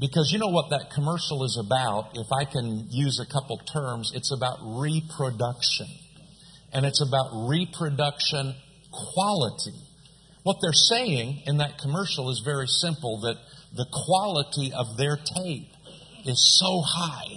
[0.00, 4.12] Because you know what that commercial is about, if I can use a couple terms,
[4.14, 5.86] it's about reproduction.
[6.72, 8.54] And it's about reproduction
[8.90, 9.76] quality.
[10.42, 13.36] What they're saying in that commercial is very simple that
[13.76, 15.68] the quality of their tape
[16.24, 17.36] is so high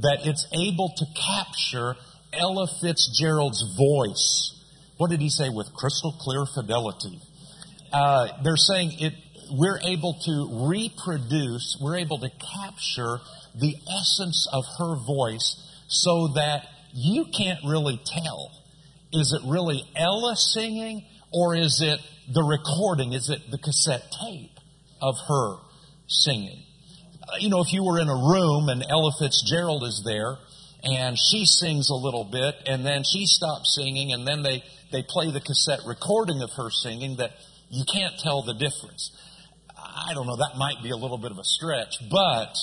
[0.00, 1.96] that it's able to capture
[2.32, 4.62] Ella Fitzgerald's voice.
[4.96, 5.48] What did he say?
[5.48, 7.18] With crystal clear fidelity.
[7.92, 9.14] Uh, they're saying it.
[9.52, 11.76] We're able to reproduce.
[11.80, 13.18] We're able to capture
[13.54, 15.56] the essence of her voice,
[15.88, 18.52] so that you can't really tell.
[19.12, 22.00] Is it really Ella singing, or is it
[22.32, 23.12] the recording?
[23.12, 24.58] Is it the cassette tape
[25.02, 25.56] of her
[26.06, 26.62] singing?
[27.22, 30.36] Uh, you know, if you were in a room and Ella Fitzgerald is there,
[30.82, 35.02] and she sings a little bit, and then she stops singing, and then they, they
[35.02, 37.32] play the cassette recording of her singing that
[37.68, 39.10] you can't tell the difference.
[39.94, 42.54] I don't know, that might be a little bit of a stretch, but,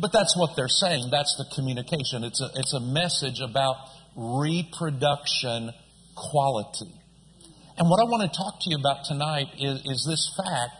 [0.00, 1.08] but that's what they're saying.
[1.10, 2.24] That's the communication.
[2.24, 3.76] It's a, it's a message about
[4.16, 5.72] reproduction
[6.14, 6.92] quality.
[7.76, 10.72] And what I want to talk to you about tonight is, is this fact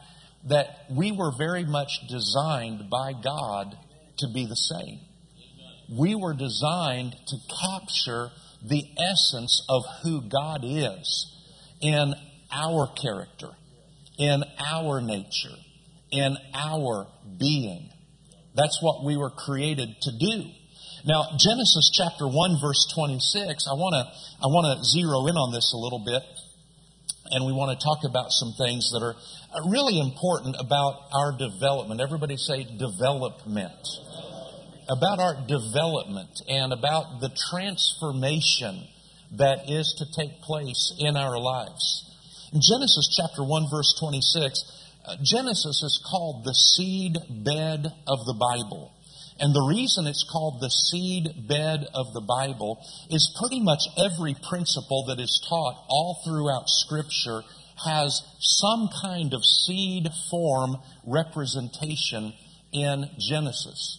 [0.48, 3.77] that we were very much designed by God
[4.18, 5.00] to be the same
[5.90, 8.30] we were designed to capture
[8.62, 11.33] the essence of who God is
[11.80, 12.14] in
[12.50, 13.50] our character,
[14.18, 15.56] in our nature,
[16.14, 17.06] in our
[17.38, 17.90] being.
[18.54, 20.46] That's what we were created to do.
[21.04, 24.04] Now, Genesis chapter 1 verse 26, I want to
[24.40, 26.22] I want to zero in on this a little bit
[27.30, 29.16] and we want to talk about some things that are
[29.68, 32.00] really important about our development.
[32.00, 33.80] Everybody say development
[34.88, 38.84] about our development and about the transformation
[39.32, 42.04] that is to take place in our lives.
[42.52, 44.83] In Genesis chapter 1 verse 26, uh,
[45.22, 48.92] Genesis is called the seed bed of the Bible.
[49.38, 52.78] And the reason it's called the seed bed of the Bible
[53.11, 57.42] is pretty much every principle that is taught all throughout Scripture
[57.84, 62.33] has some kind of seed form representation
[62.73, 63.98] in Genesis.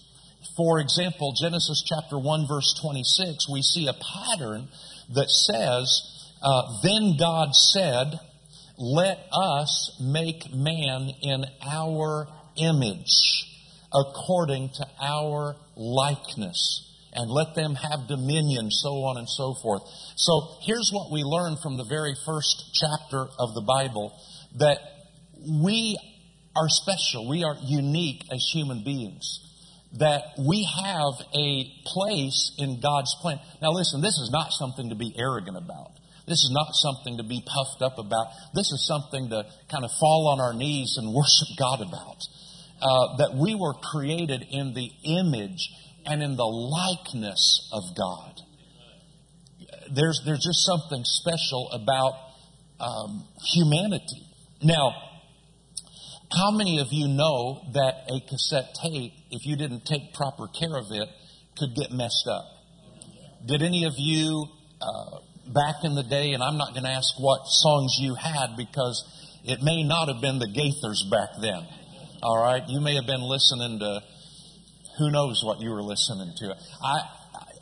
[0.55, 4.69] For example, Genesis chapter 1 verse 26, we see a pattern
[5.13, 6.01] that says,
[6.41, 8.19] uh, Then God said,
[8.77, 12.27] Let us make man in our
[12.57, 13.45] image,
[13.93, 16.81] according to our likeness,
[17.13, 19.83] and let them have dominion, so on and so forth.
[20.15, 24.17] So here's what we learn from the very first chapter of the Bible
[24.57, 24.79] that
[25.63, 25.97] we
[26.55, 29.39] are special, we are unique as human beings
[29.97, 33.39] that we have a place in God's plan.
[33.61, 35.91] Now, listen, this is not something to be arrogant about.
[36.27, 38.27] This is not something to be puffed up about.
[38.53, 42.17] This is something to kind of fall on our knees and worship God about.
[42.81, 45.69] Uh, that we were created in the image
[46.05, 48.41] and in the likeness of God.
[49.93, 52.13] There's, there's just something special about
[52.79, 54.27] um, humanity.
[54.61, 54.93] Now,
[56.31, 60.75] how many of you know that a cassette tape, if you didn't take proper care
[60.75, 61.07] of it,
[61.57, 62.45] could get messed up?
[63.45, 64.47] Did any of you
[64.81, 68.57] uh, back in the day, and I'm not going to ask what songs you had
[68.57, 69.03] because
[69.43, 71.65] it may not have been the Gaithers back then.
[72.23, 74.01] All right, you may have been listening to
[74.97, 76.55] who knows what you were listening to.
[76.81, 77.01] I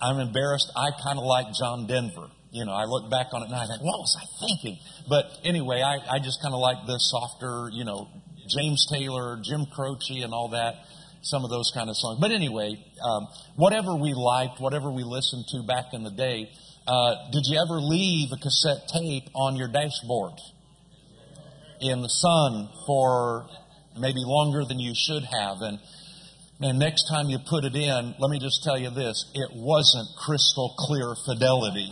[0.04, 0.72] I'm embarrassed.
[0.76, 2.28] I kind of like John Denver.
[2.52, 4.78] You know, I look back on it and I think, what was I thinking?
[5.10, 8.10] But anyway, I, I just kind of like the softer, you know,
[8.48, 10.76] James Taylor, Jim Croce, and all that,
[11.24, 12.20] some of those kind of songs.
[12.20, 16.52] But anyway, um, whatever we liked, whatever we listened to back in the day,
[16.88, 20.34] uh, did you ever leave a cassette tape on your dashboard
[21.80, 23.48] in the sun for
[23.98, 25.62] maybe longer than you should have?
[25.62, 25.80] And
[26.60, 30.10] man, next time you put it in, let me just tell you this: it wasn't
[30.26, 31.90] crystal clear fidelity.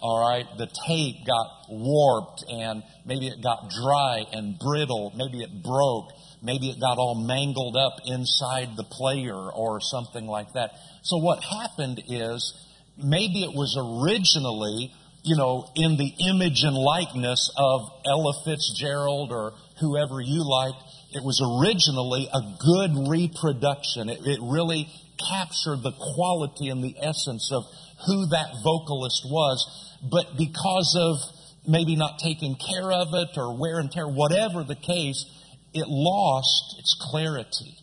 [0.00, 5.12] All right, the tape got warped and maybe it got dry and brittle.
[5.16, 6.12] Maybe it broke.
[6.42, 10.70] Maybe it got all mangled up inside the player or something like that.
[11.02, 12.54] So what happened is
[12.96, 19.52] maybe it was originally, you know, in the image and likeness of Ella Fitzgerald or
[19.80, 20.74] whoever you like.
[21.12, 24.08] It was originally a good reproduction.
[24.08, 24.88] It, it really
[25.32, 27.64] captured the quality and the essence of
[28.06, 31.16] who that vocalist was but because of
[31.66, 35.24] maybe not taking care of it or wear and tear, whatever the case,
[35.74, 37.76] it lost its clarity.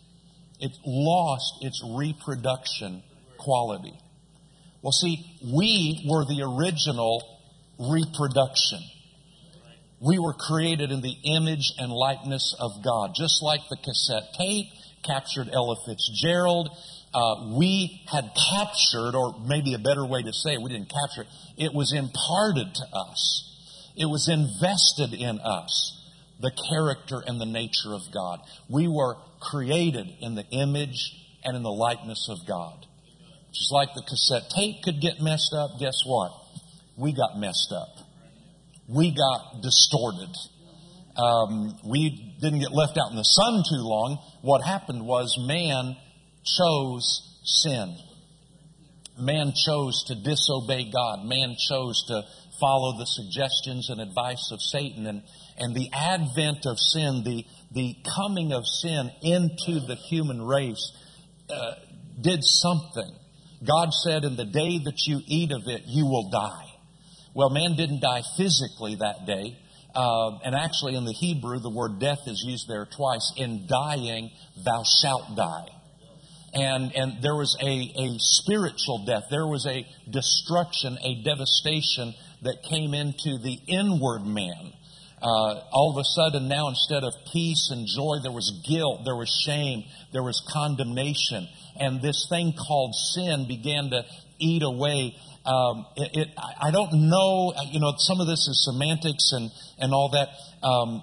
[0.60, 3.02] It lost its reproduction
[3.38, 3.98] quality.
[4.84, 7.40] Well, see, we were the original
[7.78, 8.80] reproduction.
[9.98, 13.12] We were created in the image and likeness of God.
[13.16, 14.66] Just like the cassette tape
[15.02, 16.68] captured Ella Fitzgerald.
[17.14, 21.22] Uh, we had captured, or maybe a better way to say it, we didn't capture
[21.22, 21.28] it.
[21.56, 23.56] It was imparted to us.
[23.96, 25.96] It was invested in us,
[26.40, 28.40] the character and the nature of God.
[28.68, 32.84] We were created in the image and in the likeness of God.
[33.54, 36.32] Just like the cassette tape could get messed up, guess what?
[36.96, 37.88] We got messed up.
[38.88, 40.34] We got distorted.
[41.16, 44.18] Um, we didn't get left out in the sun too long.
[44.42, 45.96] What happened was man
[46.44, 47.96] chose sin.
[49.18, 51.24] Man chose to disobey God.
[51.24, 52.22] Man chose to
[52.60, 55.06] follow the suggestions and advice of Satan.
[55.06, 55.22] And,
[55.56, 60.92] and the advent of sin, the, the coming of sin into the human race,
[61.48, 61.74] uh,
[62.20, 63.14] did something.
[63.66, 66.70] God said, In the day that you eat of it, you will die.
[67.34, 69.58] Well, man didn't die physically that day.
[69.94, 73.32] Uh, and actually, in the Hebrew, the word death is used there twice.
[73.36, 74.30] In dying,
[74.64, 75.68] thou shalt die.
[76.52, 79.24] And, and there was a, a spiritual death.
[79.30, 84.72] There was a destruction, a devastation that came into the inward man.
[85.24, 89.16] Uh, all of a sudden now instead of peace and joy there was guilt there
[89.16, 89.82] was shame
[90.12, 91.48] there was condemnation
[91.80, 94.04] and this thing called sin began to
[94.38, 95.16] eat away
[95.46, 99.92] um, it, it, I don't know, you know, some of this is semantics and, and
[99.92, 100.28] all that.
[100.66, 101.02] Um,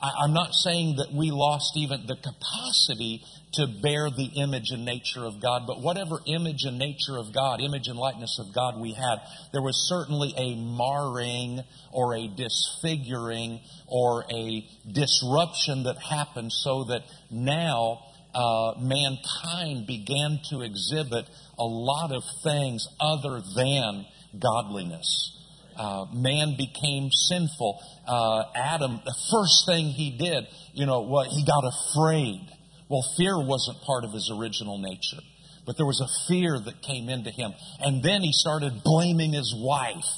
[0.00, 3.24] I, am not saying that we lost even the capacity
[3.56, 7.60] to bear the image and nature of God, but whatever image and nature of God,
[7.60, 9.18] image and likeness of God we had,
[9.52, 11.60] there was certainly a marring
[11.92, 18.00] or a disfiguring or a disruption that happened so that now
[18.34, 21.28] uh, mankind began to exhibit
[21.58, 24.04] a lot of things other than
[24.38, 25.30] godliness.
[25.76, 27.80] Uh, man became sinful.
[28.06, 32.48] Uh, Adam, the first thing he did, you know, what he got afraid.
[32.88, 35.22] Well, fear wasn't part of his original nature,
[35.66, 37.52] but there was a fear that came into him.
[37.80, 40.10] And then he started blaming his wife.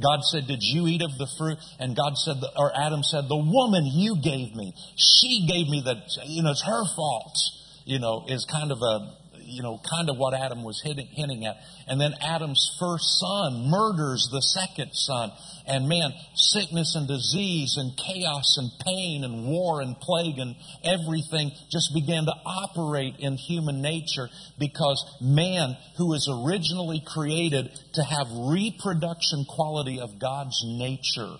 [0.00, 1.58] God said, Did you eat of the fruit?
[1.78, 5.96] And God said, or Adam said, The woman you gave me, she gave me the,
[6.26, 7.36] you know, it's her fault
[7.84, 9.16] you know, is kind of a,
[9.50, 11.56] you know, kind of what Adam was hinting at.
[11.86, 15.32] And then Adam's first son murders the second son.
[15.66, 21.52] And man, sickness and disease and chaos and pain and war and plague and everything
[21.70, 28.26] just began to operate in human nature because man, who was originally created to have
[28.30, 31.36] reproduction quality of God's nature,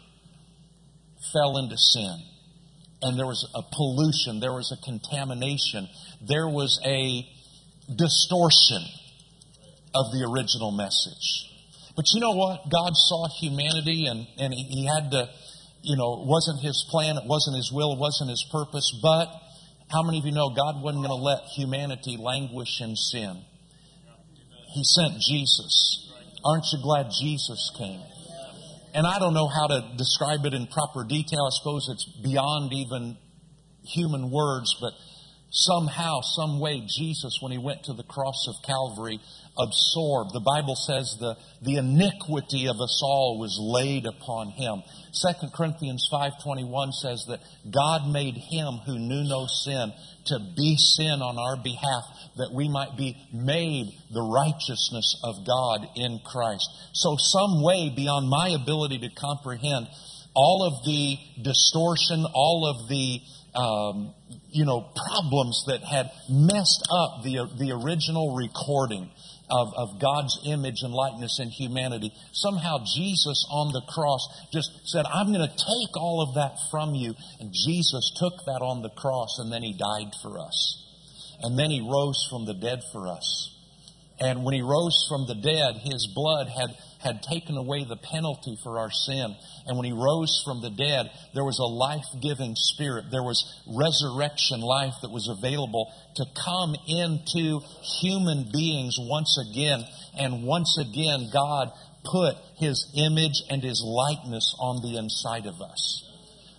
[1.33, 2.23] fell into sin
[3.03, 5.89] and there was a pollution, there was a contamination,
[6.21, 7.27] there was a
[7.97, 8.83] distortion
[9.95, 11.51] of the original message.
[11.97, 12.71] But you know what?
[12.71, 15.29] God saw humanity and, and he, he had to,
[15.83, 19.27] you know, it wasn't his plan, it wasn't his will, it wasn't his purpose, but
[19.91, 23.43] how many of you know God wasn't going to let humanity languish in sin?
[24.73, 26.07] He sent Jesus.
[26.45, 28.01] Aren't you glad Jesus came?
[28.95, 31.47] and I don't know how to describe it in proper detail.
[31.47, 33.17] I suppose it's beyond even
[33.85, 34.93] human words, but
[35.51, 39.21] somehow, some way, Jesus, when he went to the cross of Calvary,
[39.59, 40.33] absorbed.
[40.33, 44.83] The Bible says the, the iniquity of us all was laid upon him.
[45.13, 49.93] 2 Corinthians 5.21 says that God made him who knew no sin
[50.27, 52.05] to be sin on our behalf
[52.37, 56.69] that we might be made the righteousness of God in Christ.
[56.93, 59.89] So some way beyond my ability to comprehend
[60.35, 63.21] all of the distortion, all of the
[63.55, 64.15] um,
[64.53, 69.11] you know problems that had messed up the the original recording
[69.51, 72.13] of, of God's image and likeness in humanity.
[72.33, 76.95] Somehow Jesus on the cross just said, I'm going to take all of that from
[76.95, 77.15] you.
[77.41, 80.87] And Jesus took that on the cross and then he died for us.
[81.43, 83.60] And then he rose from the dead for us.
[84.21, 88.55] And when he rose from the dead, his blood had, had taken away the penalty
[88.63, 89.35] for our sin.
[89.67, 93.07] And when he rose from the dead, there was a life giving spirit.
[93.11, 97.61] There was resurrection life that was available to come into
[98.03, 99.85] human beings once again.
[100.19, 101.73] And once again, God
[102.05, 106.05] put his image and his likeness on the inside of us.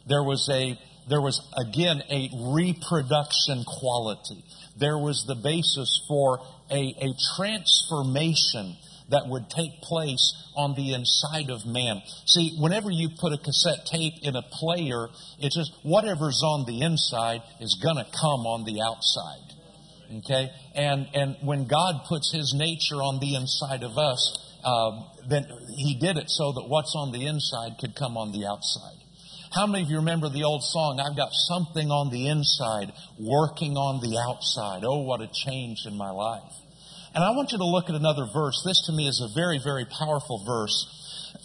[0.08, 4.44] There was a there was again a reproduction quality.
[4.78, 6.40] There was the basis for
[6.72, 8.78] a, a transformation
[9.12, 12.02] that would take place on the inside of man.
[12.26, 15.08] See, whenever you put a cassette tape in a player,
[15.40, 19.52] it's just whatever's on the inside is going to come on the outside.
[20.20, 20.50] Okay?
[20.76, 25.98] And, and when God puts His nature on the inside of us, uh, then He
[26.00, 29.01] did it so that what's on the inside could come on the outside.
[29.52, 33.76] How many of you remember the old song, I've got something on the inside working
[33.76, 34.88] on the outside?
[34.88, 36.56] Oh, what a change in my life.
[37.14, 38.64] And I want you to look at another verse.
[38.64, 41.36] This to me is a very, very powerful verse.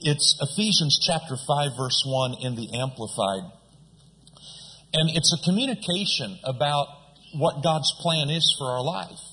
[0.00, 3.48] It's Ephesians chapter 5 verse 1 in the Amplified.
[4.92, 6.88] And it's a communication about
[7.32, 9.25] what God's plan is for our life.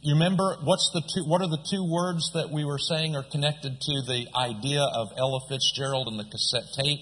[0.00, 3.24] You remember what's the two, what are the two words that we were saying are
[3.24, 7.00] connected to the idea of Ella Fitzgerald and the cassette tape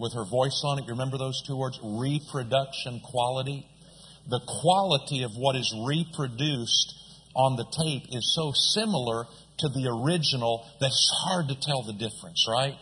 [0.00, 0.86] with her voice on it?
[0.86, 1.78] You remember those two words?
[1.80, 3.64] Reproduction quality.
[4.26, 6.94] The quality of what is reproduced
[7.36, 9.26] on the tape is so similar
[9.58, 12.74] to the original that it's hard to tell the difference, right?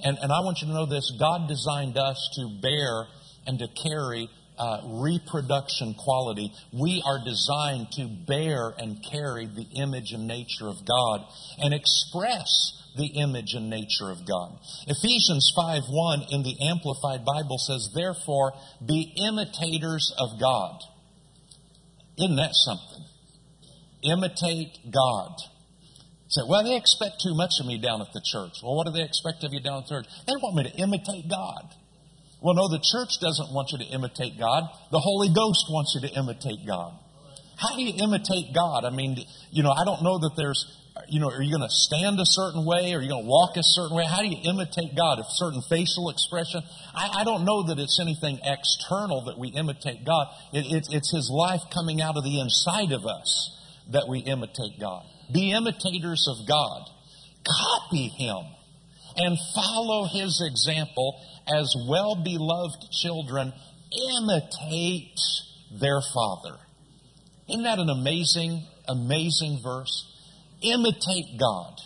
[0.00, 3.04] And, and I want you to know this God designed us to bear
[3.46, 6.52] and to carry uh, reproduction quality.
[6.72, 11.26] We are designed to bear and carry the image and nature of God
[11.58, 12.48] and express
[12.96, 14.58] the image and nature of God.
[14.86, 18.52] Ephesians 5 1 in the Amplified Bible says, Therefore,
[18.86, 20.78] be imitators of God.
[22.16, 23.04] Isn't that something?
[24.04, 25.34] Imitate God.
[26.28, 28.58] Say, well, they expect too much of me down at the church.
[28.62, 30.06] Well, what do they expect of you down at the church?
[30.26, 31.74] They want me to imitate God.
[32.44, 34.68] Well, no, the church doesn't want you to imitate God.
[34.92, 36.92] The Holy Ghost wants you to imitate God.
[37.56, 38.84] How do you imitate God?
[38.84, 39.16] I mean,
[39.48, 40.60] you know, I don't know that there's,
[41.08, 42.92] you know, are you going to stand a certain way?
[42.92, 44.04] Are you going to walk a certain way?
[44.04, 45.20] How do you imitate God?
[45.20, 46.60] A certain facial expression?
[46.92, 50.28] I, I don't know that it's anything external that we imitate God.
[50.52, 53.56] It, it, it's His life coming out of the inside of us
[53.88, 55.00] that we imitate God.
[55.32, 56.92] Be imitators of God.
[57.40, 58.52] Copy Him
[59.16, 63.52] and follow His example as well beloved children
[64.16, 65.18] imitate
[65.80, 66.58] their father.
[67.48, 69.92] Isn't that an amazing, amazing verse?
[70.62, 71.78] Imitate God.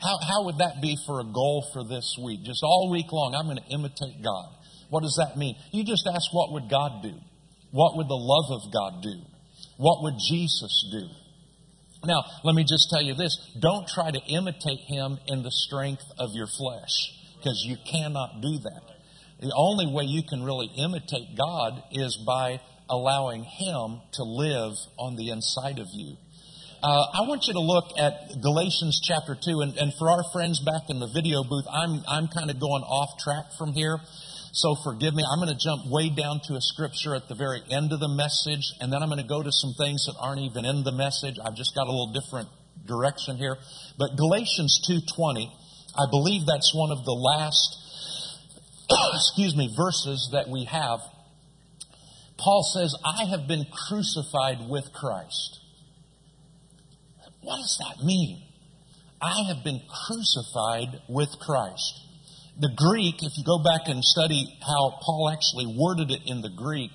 [0.00, 2.42] How, how would that be for a goal for this week?
[2.44, 4.48] Just all week long, I'm going to imitate God.
[4.90, 5.54] What does that mean?
[5.70, 7.14] You just ask, what would God do?
[7.70, 9.20] What would the love of God do?
[9.76, 11.08] What would Jesus do?
[12.04, 16.04] Now, let me just tell you this don't try to imitate him in the strength
[16.18, 16.92] of your flesh,
[17.38, 18.82] because you cannot do that.
[19.42, 25.16] The only way you can really imitate God is by allowing Him to live on
[25.16, 26.14] the inside of you.
[26.78, 30.62] Uh, I want you to look at Galatians chapter 2, and, and for our friends
[30.62, 33.98] back in the video booth, I'm, I'm kind of going off track from here.
[34.54, 35.26] So forgive me.
[35.26, 38.14] I'm going to jump way down to a scripture at the very end of the
[38.14, 40.94] message, and then I'm going to go to some things that aren't even in the
[40.94, 41.42] message.
[41.42, 42.46] I've just got a little different
[42.86, 43.58] direction here.
[43.98, 45.50] But Galatians 2:20,
[45.98, 47.81] I believe that's one of the last
[49.14, 51.00] excuse me, verses that we have,
[52.38, 55.60] Paul says, I have been crucified with Christ.
[57.40, 58.42] What does that mean?
[59.20, 62.00] I have been crucified with Christ.
[62.58, 66.50] The Greek, if you go back and study how Paul actually worded it in the
[66.50, 66.90] Greek,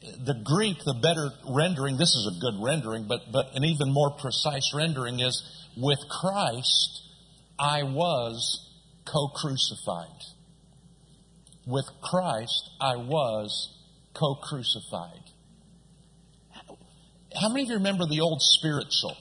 [0.00, 4.16] the Greek, the better rendering, this is a good rendering, but, but an even more
[4.18, 5.42] precise rendering is,
[5.76, 7.02] with Christ
[7.58, 8.70] I was
[9.04, 10.35] co crucified
[11.66, 13.76] with Christ I was
[14.14, 15.24] co crucified.
[17.40, 19.16] How many of you remember the old spiritual?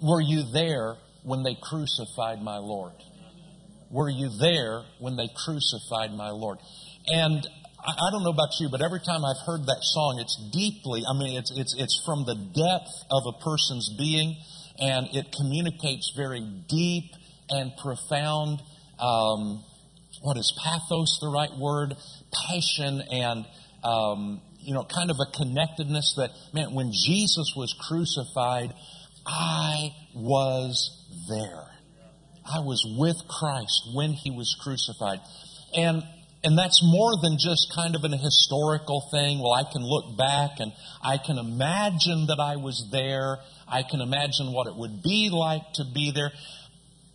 [0.00, 2.94] Were you there when they crucified my Lord?
[3.90, 6.58] Were you there when they crucified my Lord?
[7.08, 7.46] And
[7.80, 11.16] I don't know about you, but every time I've heard that song, it's deeply, I
[11.18, 14.36] mean, it's, it's, it's from the depth of a person's being,
[14.78, 17.12] and it communicates very deep
[17.48, 18.60] and profound
[19.00, 19.64] um,
[20.22, 21.94] what is pathos the right word?
[22.48, 23.46] Passion and,
[23.84, 28.74] um, you know, kind of a connectedness that, man, when Jesus was crucified,
[29.26, 30.76] I was
[31.28, 31.66] there.
[32.44, 35.20] I was with Christ when he was crucified.
[35.74, 36.02] And
[36.42, 39.40] and that's more than just kind of an historical thing.
[39.40, 40.72] Well, I can look back and
[41.04, 43.38] I can imagine that I was there.
[43.68, 46.32] I can imagine what it would be like to be there.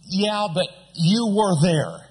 [0.07, 2.05] Yeah, but you were there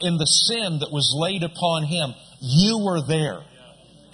[0.00, 2.14] in the sin that was laid upon him.
[2.40, 3.42] You were there.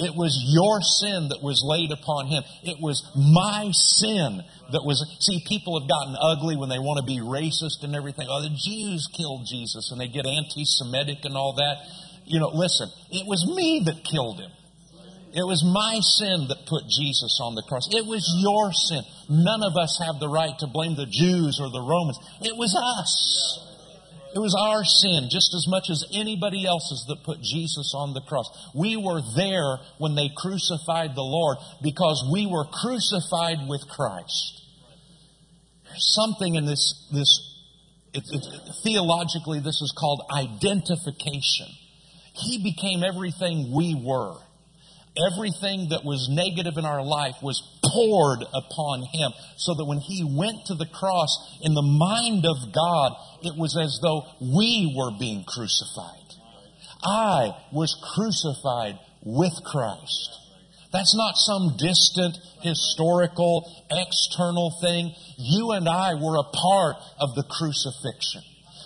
[0.00, 2.42] It was your sin that was laid upon him.
[2.64, 3.68] It was my
[4.00, 4.40] sin
[4.72, 5.04] that was.
[5.20, 8.24] See, people have gotten ugly when they want to be racist and everything.
[8.30, 11.84] Oh, the Jews killed Jesus and they get anti Semitic and all that.
[12.24, 14.50] You know, listen, it was me that killed him.
[15.36, 17.86] It was my sin that put Jesus on the cross.
[17.92, 19.04] It was your sin.
[19.28, 22.18] None of us have the right to blame the Jews or the Romans.
[22.40, 23.69] It was us.
[24.32, 28.20] It was our sin just as much as anybody else's that put Jesus on the
[28.20, 28.46] cross.
[28.74, 34.62] We were there when they crucified the Lord because we were crucified with Christ.
[35.84, 37.50] There's something in this, this
[38.14, 38.44] it, it,
[38.84, 41.66] theologically, this is called identification.
[42.34, 44.36] He became everything we were.
[45.20, 50.24] Everything that was negative in our life was poured upon him so that when he
[50.24, 53.12] went to the cross, in the mind of God,
[53.42, 56.16] it was as though we were being crucified.
[57.04, 60.40] I was crucified with Christ.
[60.92, 65.14] That's not some distant, historical, external thing.
[65.36, 68.42] You and I were a part of the crucifixion.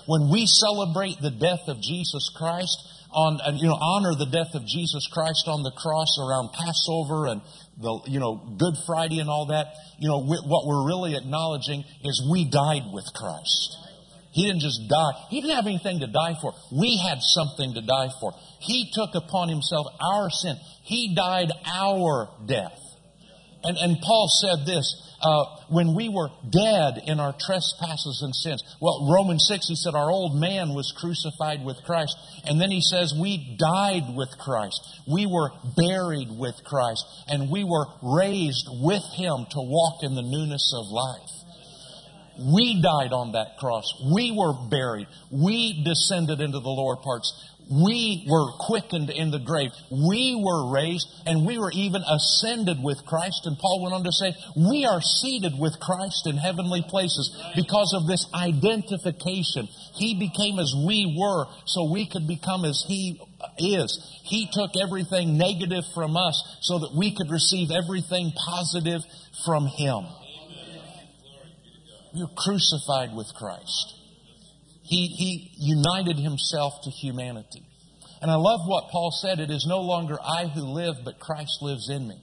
[0.07, 2.77] When we celebrate the death of Jesus Christ,
[3.15, 7.41] on, you know, honor the death of Jesus Christ on the cross around Passover and
[7.79, 12.27] the, you know, Good Friday and all that, you know, what we're really acknowledging is
[12.31, 13.79] we died with Christ.
[14.35, 15.15] He didn't just die.
[15.31, 16.53] He didn't have anything to die for.
[16.75, 18.35] We had something to die for.
[18.59, 20.57] He took upon himself our sin.
[20.83, 22.84] He died our death.
[23.65, 24.85] And, and Paul said this,
[25.25, 28.63] uh, when we were dead in our trespasses and sins.
[28.81, 32.15] Well, Romans 6, he said our old man was crucified with Christ.
[32.45, 34.81] And then he says we died with Christ.
[35.09, 37.05] We were buried with Christ.
[37.27, 41.35] And we were raised with him to walk in the newness of life.
[42.37, 43.85] We died on that cross.
[44.13, 45.07] We were buried.
[45.31, 47.33] We descended into the lower parts.
[47.71, 49.71] We were quickened in the grave.
[49.91, 53.47] We were raised and we were even ascended with Christ.
[53.47, 57.95] And Paul went on to say, we are seated with Christ in heavenly places because
[57.95, 59.69] of this identification.
[59.95, 63.19] He became as we were so we could become as he
[63.59, 64.21] is.
[64.25, 69.01] He took everything negative from us so that we could receive everything positive
[69.45, 70.05] from him.
[72.13, 74.04] You're crucified with Christ.
[74.85, 77.67] He, he united himself to humanity.
[78.21, 81.59] And I love what Paul said it is no longer I who live, but Christ
[81.63, 82.21] lives in me.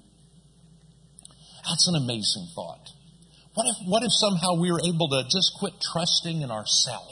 [1.67, 2.89] That's an amazing thought.
[3.53, 7.11] What if, what if somehow we were able to just quit trusting in ourself?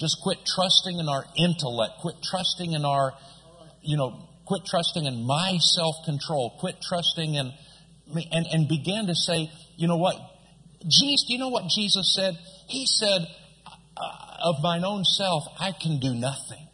[0.00, 3.12] Just quit trusting in our intellect, quit trusting in our,
[3.82, 7.52] you know, quit trusting in my self control, quit trusting in,
[8.12, 10.16] and, and began to say, you know what?
[10.80, 12.36] Jesus, do you know what Jesus said?
[12.68, 13.26] He said,
[13.96, 16.68] of mine own self, I can do nothing.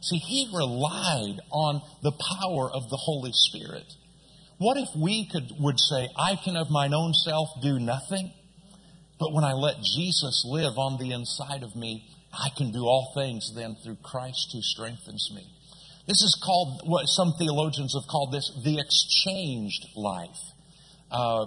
[0.00, 3.92] See, he relied on the power of the Holy Spirit.
[4.58, 8.32] What if we could, would say, I can of mine own self do nothing?
[9.18, 13.12] But when I let Jesus live on the inside of me, I can do all
[13.14, 15.46] things then through Christ who strengthens me.
[16.06, 20.38] This is called what some theologians have called this the exchanged life.
[21.10, 21.46] Uh,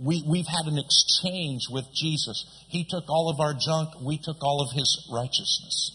[0.00, 2.44] we, we've had an exchange with Jesus.
[2.68, 5.92] He took all of our junk, we took all of his righteousness.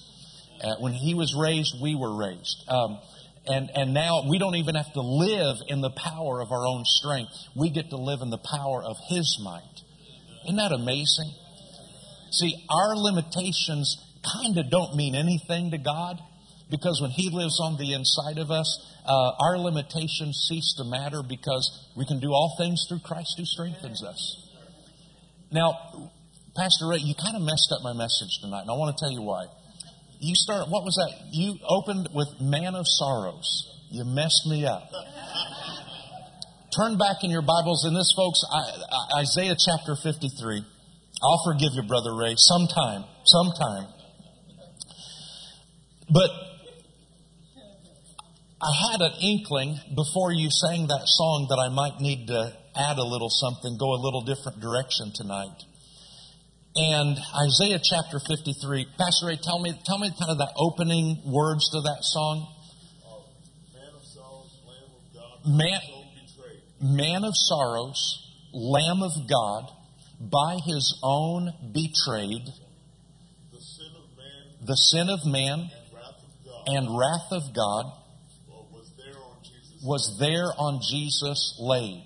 [0.64, 2.64] Uh, when he was raised, we were raised.
[2.68, 3.00] Um,
[3.48, 6.84] and, and now we don't even have to live in the power of our own
[6.86, 7.32] strength.
[7.56, 9.82] We get to live in the power of his might.
[10.46, 11.34] Isn't that amazing?
[12.32, 16.22] See, our limitations kind of don't mean anything to God
[16.72, 18.66] because when He lives on the inside of us,
[19.06, 23.46] uh, our limitations cease to matter because we can do all things through Christ who
[23.46, 24.48] strengthens us.
[25.52, 25.76] Now,
[26.56, 29.12] Pastor Ray, you kind of messed up my message tonight, and I want to tell
[29.12, 29.46] you why.
[30.20, 31.12] You start, what was that?
[31.36, 33.48] You opened with Man of Sorrows.
[33.92, 34.88] You messed me up.
[36.72, 38.40] Turn back in your Bibles, and this, folks,
[39.20, 40.64] Isaiah chapter 53.
[41.24, 43.88] I'll forgive you, Brother Ray, sometime, sometime.
[46.08, 46.30] But
[48.62, 53.00] I had an inkling before you sang that song that I might need to add
[53.00, 55.66] a little something, go a little different direction tonight.
[56.76, 61.70] And Isaiah chapter 53, Pastor Ray, tell me, tell me kind of the opening words
[61.74, 62.46] to that song.
[63.74, 65.82] Man of sorrows, Lamb of God, Man,
[66.82, 67.98] man of sorrows,
[68.54, 69.72] Lamb of God,
[70.22, 72.46] by his own betrayed,
[73.52, 77.56] The sin of man the sin of man and wrath of God and wrath of
[77.56, 77.98] God
[78.82, 79.71] was there on Jesus.
[79.84, 82.06] Was there on Jesus laid.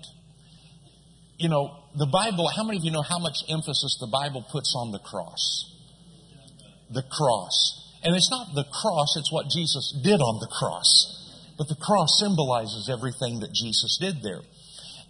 [1.38, 4.74] You know, the Bible, how many of you know how much emphasis the Bible puts
[4.76, 5.72] on the cross?
[6.90, 8.00] The cross.
[8.02, 11.12] And it's not the cross, it's what Jesus did on the cross.
[11.58, 14.40] But the cross symbolizes everything that Jesus did there.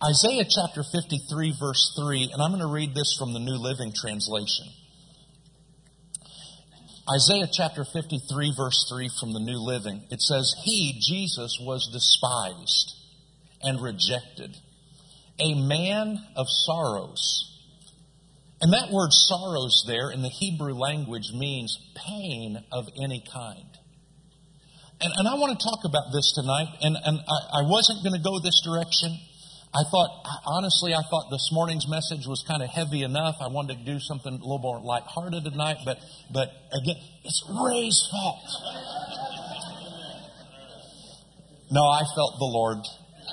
[0.03, 3.93] Isaiah chapter 53, verse 3, and I'm going to read this from the New Living
[3.95, 4.67] Translation.
[7.09, 10.03] Isaiah chapter 53, verse 3 from the New Living.
[10.11, 12.95] It says, He, Jesus, was despised
[13.63, 14.57] and rejected,
[15.39, 17.53] a man of sorrows.
[18.61, 23.71] And that word sorrows there in the Hebrew language means pain of any kind.
[25.01, 28.17] And, and I want to talk about this tonight, and, and I, I wasn't going
[28.17, 29.15] to go this direction.
[29.77, 30.09] I thought,
[30.47, 33.37] honestly, I thought this morning's message was kind of heavy enough.
[33.43, 35.99] I wanted to do something a little more lighthearted tonight, but,
[36.33, 38.41] but again, it's Ray's fault.
[41.71, 42.79] No, I felt the Lord,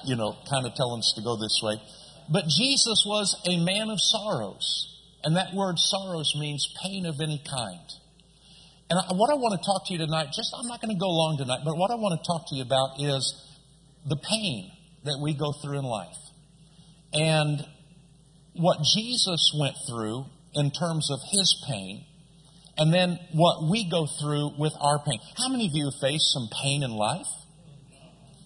[0.03, 1.79] you know, kind of telling us to go this way.
[2.27, 4.67] But Jesus was a man of sorrows.
[5.23, 7.87] And that word sorrows means pain of any kind.
[8.89, 11.07] And what I want to talk to you tonight, just I'm not going to go
[11.07, 13.23] long tonight, but what I want to talk to you about is
[14.05, 14.71] the pain
[15.05, 16.19] that we go through in life.
[17.13, 17.65] And
[18.53, 22.05] what Jesus went through in terms of his pain,
[22.77, 25.19] and then what we go through with our pain.
[25.37, 27.27] How many of you have faced some pain in life?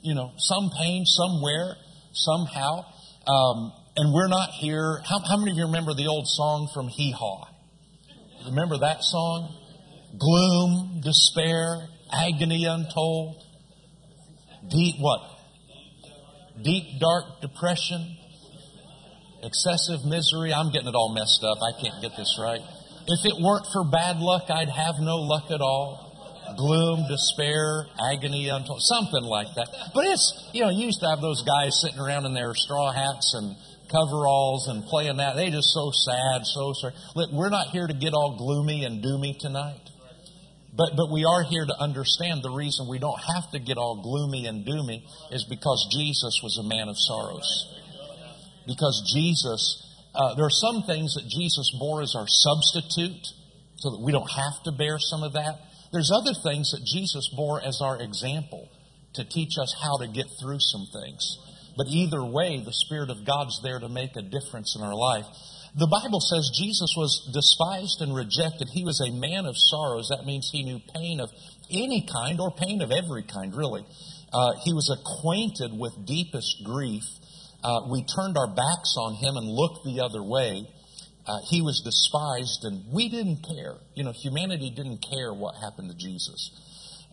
[0.01, 1.75] You know, some pain somewhere,
[2.13, 2.85] somehow.
[3.27, 5.01] Um, and we're not here.
[5.09, 7.47] How, how many of you remember the old song from Hee Haw?
[8.45, 9.55] Remember that song?
[10.17, 13.43] Gloom, despair, agony untold.
[14.69, 15.21] Deep what?
[16.61, 18.17] Deep dark depression,
[19.43, 20.53] excessive misery.
[20.53, 21.57] I'm getting it all messed up.
[21.61, 22.61] I can't get this right.
[23.07, 26.03] If it weren't for bad luck, I'd have no luck at all.
[26.57, 29.67] Gloom, despair, agony untold, something like that.
[29.93, 32.91] But it's, you know, you used to have those guys sitting around in their straw
[32.91, 33.55] hats and
[33.91, 35.35] coveralls and playing that.
[35.35, 36.93] They just so sad, so sorry.
[37.15, 39.81] Look, we're not here to get all gloomy and doomy tonight.
[40.75, 43.99] But, but we are here to understand the reason we don't have to get all
[44.01, 47.49] gloomy and doomy is because Jesus was a man of sorrows.
[48.67, 49.81] Because Jesus,
[50.13, 53.25] uh, there are some things that Jesus bore as our substitute
[53.77, 55.59] so that we don't have to bear some of that.
[55.91, 58.69] There's other things that Jesus bore as our example
[59.13, 61.23] to teach us how to get through some things.
[61.77, 65.25] But either way, the Spirit of God's there to make a difference in our life.
[65.77, 68.67] The Bible says Jesus was despised and rejected.
[68.73, 70.09] He was a man of sorrows.
[70.09, 71.29] That means he knew pain of
[71.69, 73.85] any kind or pain of every kind, really.
[74.33, 77.05] Uh, he was acquainted with deepest grief.
[77.67, 80.63] Uh, we turned our backs on him and looked the other way.
[81.27, 83.75] Uh, he was despised, and we didn't care.
[83.91, 86.55] You know, humanity didn't care what happened to Jesus.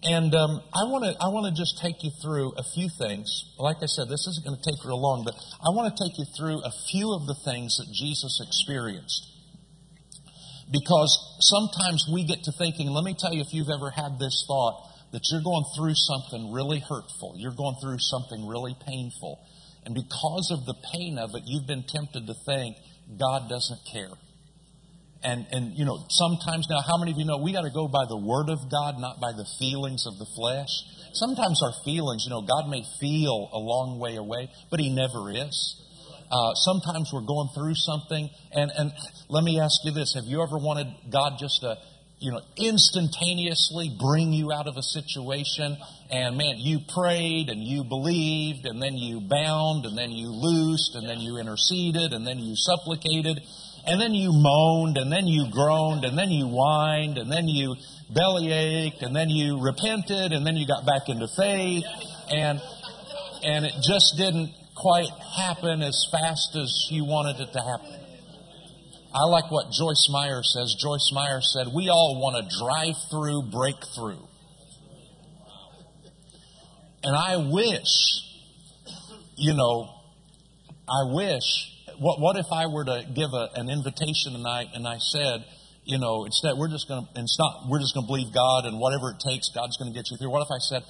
[0.06, 3.26] And um, I want to I want to just take you through a few things.
[3.58, 6.14] Like I said, this isn't going to take real long, but I want to take
[6.22, 9.26] you through a few of the things that Jesus experienced.
[10.70, 11.10] Because
[11.42, 14.86] sometimes we get to thinking, let me tell you if you've ever had this thought
[15.10, 19.42] that you're going through something really hurtful, you're going through something really painful,
[19.84, 22.76] and because of the pain of it, you've been tempted to think
[23.18, 24.16] God doesn't care.
[25.22, 27.88] And and you know sometimes now how many of you know we got to go
[27.88, 30.68] by the word of god not by the feelings of the flesh?
[31.16, 35.32] Sometimes our feelings you know god may feel a long way away but he never
[35.32, 35.56] is.
[36.28, 38.92] Uh, sometimes we're going through something and and
[39.28, 40.12] let me ask you this.
[40.14, 41.76] Have you ever wanted god just to
[42.24, 45.76] you know instantaneously bring you out of a situation
[46.10, 50.94] and man you prayed and you believed and then you bound and then you loosed
[50.94, 53.38] and then you interceded and then you supplicated
[53.86, 57.76] and then you moaned, and then you groaned, and then you whined, and then you
[58.12, 61.84] bellyached, and then you repented, and then you got back into faith,
[62.30, 62.60] and
[63.44, 68.03] and it just didn't quite happen as fast as you wanted it to happen.
[69.14, 70.74] I like what Joyce Meyer says.
[70.80, 74.26] Joyce Meyer said, We all want a drive through breakthrough.
[77.04, 77.92] And I wish,
[79.36, 79.94] you know,
[80.88, 81.44] I wish
[81.98, 85.44] what, what if I were to give a, an invitation tonight and I said,
[85.84, 88.78] you know, instead we're just going to, not, we're just going to believe God and
[88.78, 90.30] whatever it takes, God's going to get you through.
[90.30, 90.82] What if I said,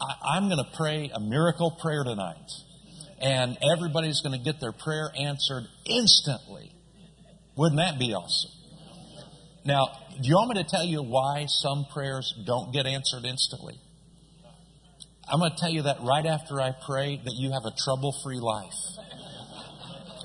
[0.00, 2.50] I, I'm going to pray a miracle prayer tonight
[3.20, 6.71] and everybody's going to get their prayer answered instantly?
[7.56, 8.50] Wouldn't that be awesome?
[9.64, 9.86] Now,
[10.20, 13.78] do you want me to tell you why some prayers don't get answered instantly?
[15.30, 18.12] I'm going to tell you that right after I pray that you have a trouble
[18.24, 18.74] free life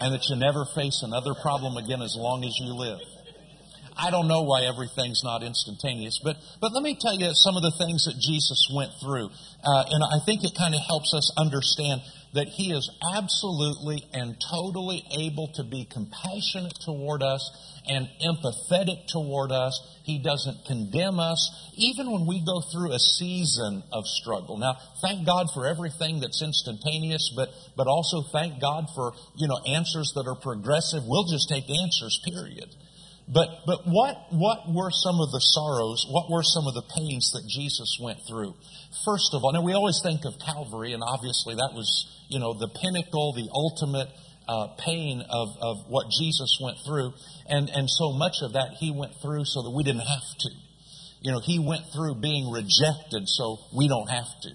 [0.02, 3.00] and that you never face another problem again as long as you live.
[3.98, 7.64] I don't know why everything's not instantaneous, but, but let me tell you some of
[7.64, 9.30] the things that Jesus went through.
[9.66, 12.02] Uh, and I think it kind of helps us understand
[12.38, 12.86] that He is
[13.18, 17.42] absolutely and totally able to be compassionate toward us
[17.90, 19.74] and empathetic toward us.
[20.06, 21.42] He doesn't condemn us,
[21.76, 24.58] even when we go through a season of struggle.
[24.58, 29.58] Now, thank God for everything that's instantaneous, but, but also thank God for, you know,
[29.74, 31.04] answers that are progressive.
[31.06, 32.70] We'll just take answers, period.
[33.28, 36.08] But, but what, what were some of the sorrows?
[36.10, 38.56] What were some of the pains that Jesus went through?
[39.04, 41.88] First of all, now we always think of Calvary, and obviously that was,
[42.30, 44.08] you know, the pinnacle, the ultimate
[44.48, 47.12] uh, pain of, of what Jesus went through.
[47.52, 50.50] And, and so much of that he went through so that we didn't have to.
[51.20, 54.52] You know, he went through being rejected so we don't have to.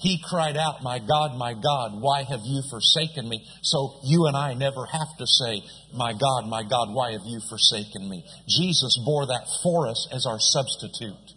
[0.00, 3.44] He cried out, My God, my God, why have you forsaken me?
[3.62, 5.62] So you and I never have to say,
[5.94, 8.24] My God, my God, why have you forsaken me?
[8.48, 11.34] Jesus bore that for us as our substitute.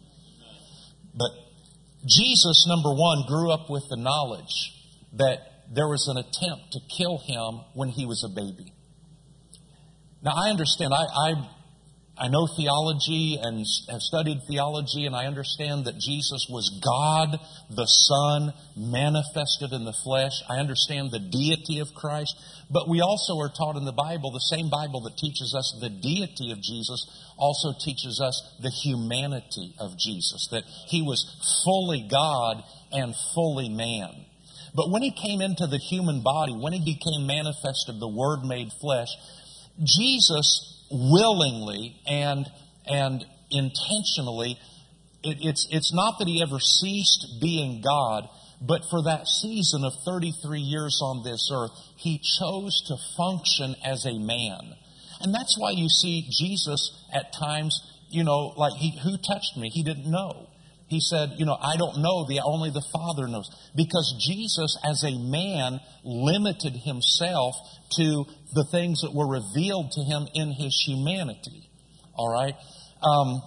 [1.13, 1.31] But
[2.07, 4.71] Jesus, number one, grew up with the knowledge
[5.13, 5.39] that
[5.73, 8.71] there was an attempt to kill him when he was a baby.
[10.23, 10.93] Now, I understand.
[10.93, 11.49] I, I
[12.15, 17.39] I know theology and have studied theology, and I understand that Jesus was God,
[17.73, 20.33] the Son, manifested in the flesh.
[20.47, 22.35] I understand the deity of Christ.
[22.69, 25.89] But we also are taught in the Bible, the same Bible that teaches us the
[25.89, 27.01] deity of Jesus
[27.35, 31.25] also teaches us the humanity of Jesus, that he was
[31.65, 34.25] fully God and fully man.
[34.75, 38.69] But when he came into the human body, when he became manifested, the Word made
[38.79, 39.09] flesh,
[39.83, 42.45] Jesus willingly and
[42.85, 44.59] and intentionally.
[45.23, 48.29] It, it's it's not that he ever ceased being God,
[48.61, 54.05] but for that season of 33 years on this earth, he chose to function as
[54.05, 54.75] a man.
[55.19, 59.69] And that's why you see Jesus at times, you know, like he, who touched me?
[59.69, 60.49] He didn't know.
[60.93, 63.49] He said, you know, I don't know, the only the Father knows.
[63.75, 67.55] Because Jesus as a man limited himself
[67.97, 71.65] to the things that were revealed to him in his humanity.
[72.13, 72.53] All right?
[73.01, 73.41] Um,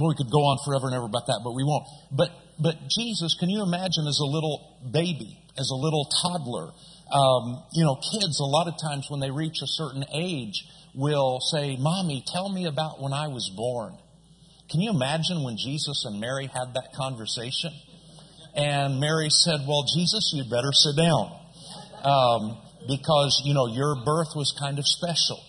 [0.00, 1.84] well, we could go on forever and ever about that, but we won't.
[2.08, 6.72] But, but Jesus, can you imagine as a little baby, as a little toddler?
[7.12, 11.38] Um, you know, kids, a lot of times when they reach a certain age, will
[11.52, 13.92] say, Mommy, tell me about when I was born.
[14.70, 17.72] Can you imagine when Jesus and Mary had that conversation?
[18.54, 21.36] And Mary said, Well, Jesus, you'd better sit down.
[22.02, 25.42] Um, because, you know, your birth was kind of special.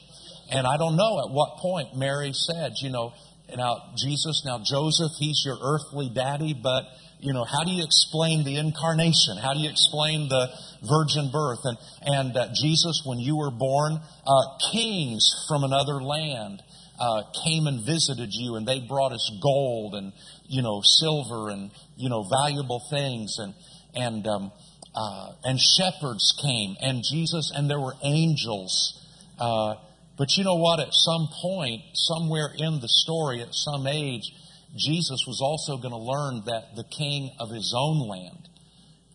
[0.52, 3.14] And I don't know at what point Mary said, you know,
[3.56, 6.84] now Jesus, now Joseph, he's your earthly daddy, but,
[7.20, 9.38] you know, how do you explain the incarnation?
[9.42, 10.48] How do you explain the
[10.84, 11.60] virgin birth?
[11.64, 16.62] And, and uh, Jesus, when you were born, uh, kings from another land
[17.02, 20.14] uh, came and visited you, and they brought us gold and,
[20.48, 23.38] you know, silver and, you know, valuable things.
[23.40, 23.56] And,
[23.96, 24.52] and, um,
[24.94, 29.02] uh, and shepherds came, and Jesus, and there were angels.
[29.40, 29.76] Uh,
[30.16, 30.80] but you know what?
[30.80, 34.32] At some point, somewhere in the story, at some age,
[34.78, 38.48] Jesus was also going to learn that the king of his own land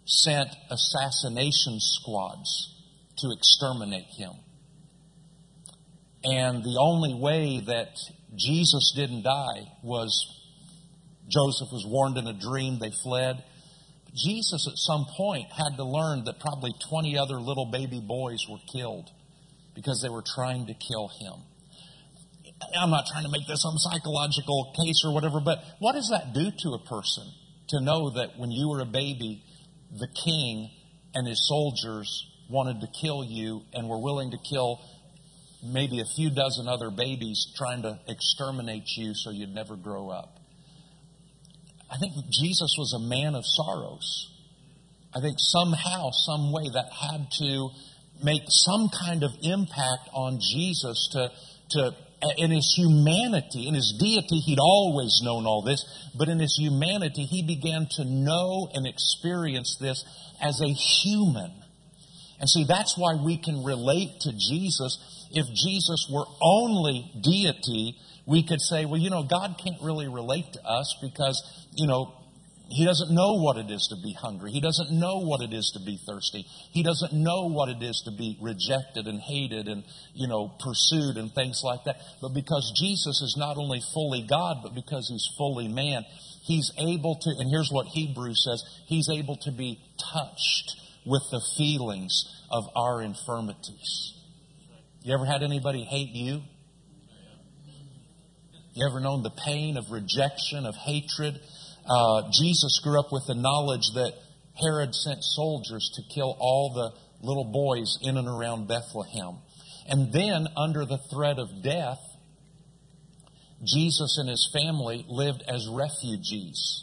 [0.06, 2.74] sent assassination squads
[3.18, 4.32] to exterminate him.
[6.26, 7.94] And the only way that
[8.34, 10.10] Jesus didn't die was
[11.28, 13.44] Joseph was warned in a dream, they fled.
[14.12, 18.58] Jesus at some point had to learn that probably 20 other little baby boys were
[18.72, 19.08] killed
[19.74, 21.46] because they were trying to kill him.
[22.74, 26.32] I'm not trying to make this some psychological case or whatever, but what does that
[26.32, 27.30] do to a person
[27.68, 29.44] to know that when you were a baby,
[29.92, 30.70] the king
[31.14, 32.08] and his soldiers
[32.48, 34.80] wanted to kill you and were willing to kill
[35.72, 40.38] maybe a few dozen other babies trying to exterminate you so you'd never grow up?
[41.90, 44.32] I think Jesus was a man of sorrows.
[45.14, 47.70] I think somehow, some way that had to
[48.22, 51.30] make some kind of impact on Jesus to,
[51.70, 51.96] to
[52.38, 55.84] in his humanity, in his deity, he'd always known all this,
[56.16, 60.04] but in his humanity, he began to know and experience this
[60.42, 61.52] as a human.
[62.40, 64.98] And see, that's why we can relate to Jesus.
[65.36, 67.94] If Jesus were only deity,
[68.26, 71.36] we could say, well, you know, God can't really relate to us because,
[71.74, 72.14] you know,
[72.68, 74.50] he doesn't know what it is to be hungry.
[74.50, 76.44] He doesn't know what it is to be thirsty.
[76.72, 81.16] He doesn't know what it is to be rejected and hated and, you know, pursued
[81.16, 81.96] and things like that.
[82.20, 86.04] But because Jesus is not only fully God, but because he's fully man,
[86.42, 89.78] he's able to, and here's what Hebrews says, he's able to be
[90.12, 94.15] touched with the feelings of our infirmities.
[95.06, 96.42] You ever had anybody hate you?
[98.74, 101.38] You ever known the pain of rejection, of hatred?
[101.88, 104.14] Uh, Jesus grew up with the knowledge that
[104.60, 109.38] Herod sent soldiers to kill all the little boys in and around Bethlehem.
[109.88, 112.02] And then, under the threat of death,
[113.64, 116.82] Jesus and his family lived as refugees.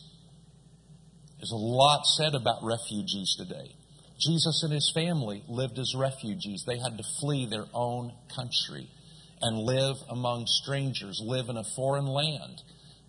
[1.40, 3.76] There's a lot said about refugees today.
[4.26, 6.64] Jesus and his family lived as refugees.
[6.66, 8.90] They had to flee their own country
[9.42, 12.62] and live among strangers, live in a foreign land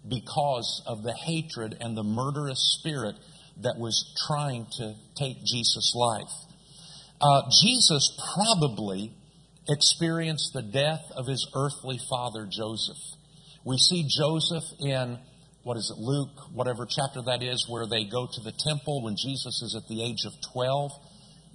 [0.08, 3.16] because of the hatred and the murderous spirit
[3.62, 6.32] that was trying to take Jesus' life.
[7.20, 9.12] Uh, Jesus probably
[9.68, 12.98] experienced the death of his earthly father, Joseph.
[13.64, 15.18] We see Joseph in
[15.64, 19.16] what is it, Luke, whatever chapter that is, where they go to the temple when
[19.16, 20.92] Jesus is at the age of 12.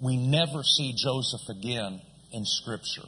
[0.02, 3.08] We never see Joseph again in Scripture.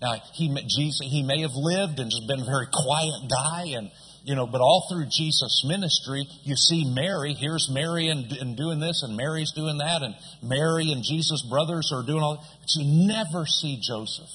[0.00, 3.90] Now, he, Jesus, he may have lived and just been a very quiet guy and
[4.24, 7.32] you know, but all through Jesus' ministry, you see Mary.
[7.32, 11.90] Here's Mary and, and doing this, and Mary's doing that, and Mary and Jesus' brothers
[11.94, 12.36] are doing all.
[12.36, 14.28] But you never see Joseph.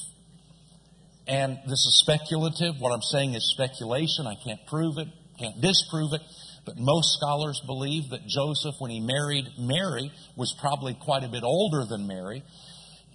[1.27, 2.79] And this is speculative.
[2.79, 4.25] What I'm saying is speculation.
[4.25, 5.07] I can't prove it,
[5.39, 6.21] can't disprove it.
[6.65, 11.43] But most scholars believe that Joseph, when he married Mary, was probably quite a bit
[11.43, 12.43] older than Mary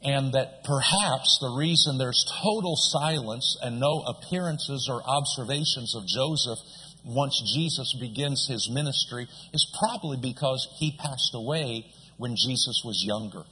[0.02, 6.58] and that perhaps the reason there's total silence and no appearances or observations of Joseph
[7.04, 13.42] once Jesus begins his ministry is probably because he passed away when Jesus was younger.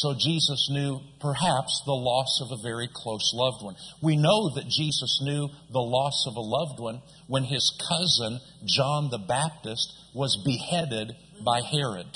[0.00, 3.74] So Jesus knew perhaps the loss of a very close loved one.
[4.00, 9.10] We know that Jesus knew the loss of a loved one when his cousin, John
[9.10, 12.06] the Baptist, was beheaded by Herod.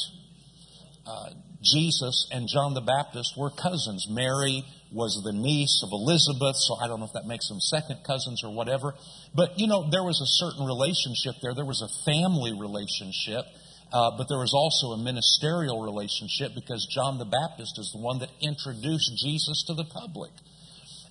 [1.05, 4.07] Uh, Jesus and John the Baptist were cousins.
[4.09, 8.05] Mary was the niece of Elizabeth, so I don't know if that makes them second
[8.07, 8.95] cousins or whatever.
[9.35, 11.55] But, you know, there was a certain relationship there.
[11.55, 13.43] There was a family relationship,
[13.93, 18.19] uh, but there was also a ministerial relationship because John the Baptist is the one
[18.21, 20.33] that introduced Jesus to the public.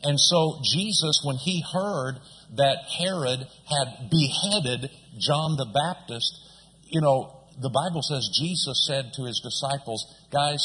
[0.04, 2.18] And so Jesus, when he heard
[2.58, 4.90] that Herod had beheaded
[5.20, 6.34] John the Baptist,
[6.90, 10.64] you know, the Bible says Jesus said to his disciples, Guys,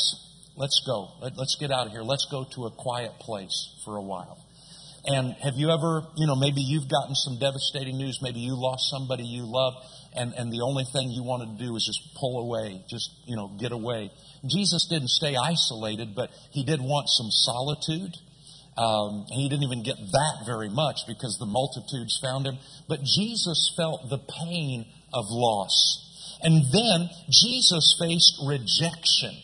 [0.56, 1.20] let's go.
[1.20, 2.02] Let, us get out of here.
[2.02, 4.42] Let's go to a quiet place for a while.
[5.04, 8.18] And have you ever, you know, maybe you've gotten some devastating news.
[8.22, 9.74] Maybe you lost somebody you love,
[10.16, 13.36] and, and the only thing you wanted to do was just pull away, just, you
[13.36, 14.10] know, get away.
[14.48, 18.14] Jesus didn't stay isolated, but he did want some solitude.
[18.76, 22.58] Um, he didn't even get that very much because the multitudes found him.
[22.88, 26.02] But Jesus felt the pain of loss.
[26.42, 29.34] And then Jesus faced rejection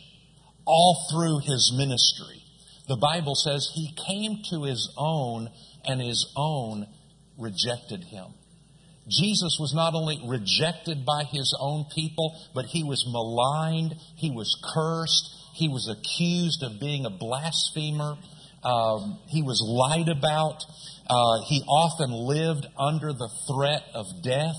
[0.65, 2.41] all through his ministry.
[2.87, 5.49] The Bible says he came to his own,
[5.85, 6.87] and his own
[7.37, 8.33] rejected him.
[9.09, 14.55] Jesus was not only rejected by his own people, but he was maligned, he was
[14.73, 18.15] cursed, he was accused of being a blasphemer,
[18.63, 20.63] um, he was lied about,
[21.09, 24.55] uh, he often lived under the threat of death.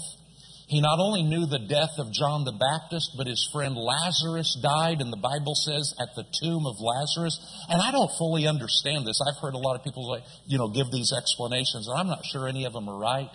[0.69, 5.01] He not only knew the death of John the Baptist, but his friend Lazarus died,
[5.01, 7.37] and the Bible says at the tomb of Lazarus.
[7.69, 9.21] And I don't fully understand this.
[9.25, 12.49] I've heard a lot of people, you know, give these explanations, and I'm not sure
[12.49, 13.31] any of them are right.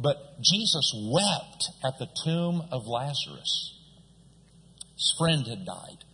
[0.00, 3.74] But Jesus wept at the tomb of Lazarus.
[4.94, 6.04] His friend had died.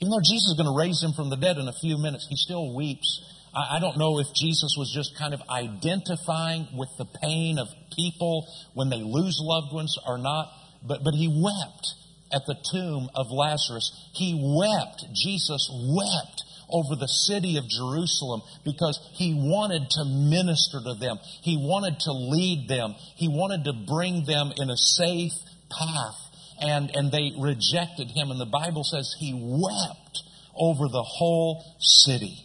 [0.00, 2.26] Even though Jesus is going to raise him from the dead in a few minutes,
[2.28, 3.20] he still weeps
[3.54, 8.48] I don't know if Jesus was just kind of identifying with the pain of people
[8.72, 10.48] when they lose loved ones or not,
[10.82, 11.86] but, but he wept
[12.32, 13.92] at the tomb of Lazarus.
[14.14, 16.42] He wept, Jesus wept
[16.72, 21.18] over the city of Jerusalem because he wanted to minister to them.
[21.42, 22.94] He wanted to lead them.
[23.16, 25.32] He wanted to bring them in a safe
[25.70, 26.18] path.
[26.60, 28.30] And, and they rejected him.
[28.30, 30.18] And the Bible says he wept
[30.54, 32.38] over the whole city.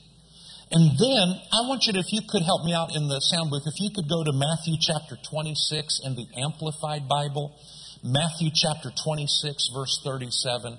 [0.72, 3.52] And then I want you to, if you could help me out in the sound
[3.52, 7.56] booth, if you could go to Matthew chapter 26 in the Amplified Bible,
[8.04, 10.78] Matthew chapter 26, verse 37,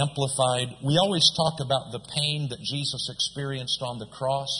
[0.00, 0.76] Amplified.
[0.82, 4.50] We always talk about the pain that Jesus experienced on the cross.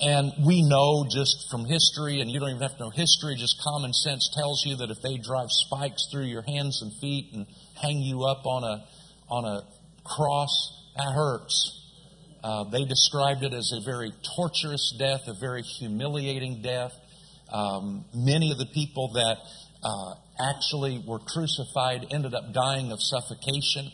[0.00, 3.60] And we know just from history, and you don't even have to know history, just
[3.62, 7.46] common sense tells you that if they drive spikes through your hands and feet and
[7.80, 8.84] hang you up on a,
[9.28, 9.62] on a
[10.04, 10.50] cross,
[10.96, 11.76] that hurts.
[12.42, 16.92] Uh, they described it as a very torturous death, a very humiliating death.
[17.52, 19.36] Um, many of the people that
[19.82, 23.90] uh, actually were crucified ended up dying of suffocation.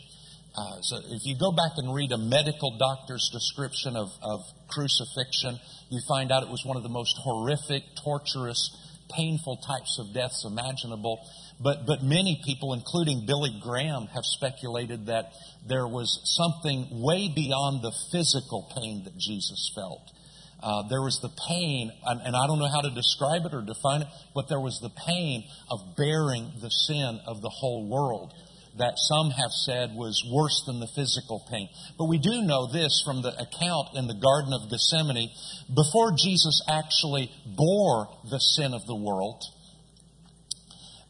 [0.57, 5.59] Uh, so if you go back and read a medical doctor's description of, of crucifixion,
[5.89, 8.71] you find out it was one of the most horrific, torturous,
[9.15, 11.19] painful types of deaths imaginable.
[11.59, 15.31] But, but many people, including Billy Graham, have speculated that
[15.67, 20.11] there was something way beyond the physical pain that Jesus felt.
[20.61, 23.61] Uh, there was the pain, and, and, I don't know how to describe it or
[23.61, 28.33] define it, but there was the pain of bearing the sin of the whole world
[28.77, 31.69] that some have said was worse than the physical pain.
[31.97, 35.29] But we do know this from the account in the Garden of Gethsemane.
[35.73, 39.41] Before Jesus actually bore the sin of the world,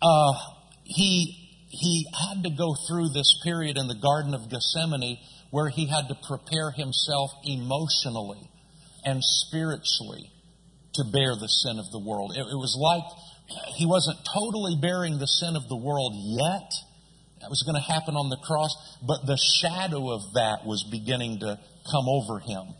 [0.01, 0.33] uh,
[0.83, 5.19] he, he had to go through this period in the Garden of Gethsemane
[5.51, 8.49] where he had to prepare himself emotionally
[9.07, 10.29] and spiritually
[10.95, 12.35] to bear the sin of the world.
[12.35, 13.07] It, it was like
[13.77, 16.69] he wasn't totally bearing the sin of the world yet.
[17.39, 21.39] That was going to happen on the cross, but the shadow of that was beginning
[21.39, 22.75] to come over him.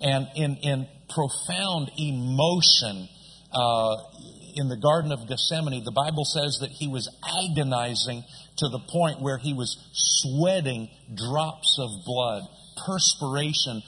[0.00, 3.08] And in, in profound emotion,
[3.52, 3.96] uh,
[4.56, 8.24] in the Garden of Gethsemane, the Bible says that he was agonizing
[8.56, 12.48] to the point where he was sweating drops of blood,
[12.86, 13.82] perspiration.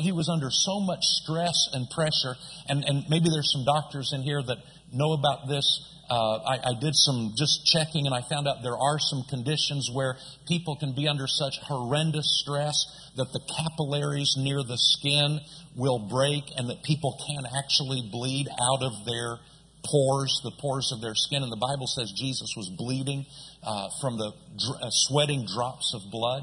[0.00, 2.36] He was under so much stress and pressure.
[2.68, 4.58] And, and maybe there's some doctors in here that
[4.92, 5.64] know about this.
[6.10, 9.88] Uh, I, I did some just checking and I found out there are some conditions
[9.92, 12.84] where people can be under such horrendous stress
[13.16, 15.40] that the capillaries near the skin
[15.76, 19.38] will break and that people can actually bleed out of their
[19.84, 21.42] pores, the pores of their skin.
[21.42, 23.24] And the Bible says Jesus was bleeding
[23.62, 26.42] uh, from the dr- uh, sweating drops of blood.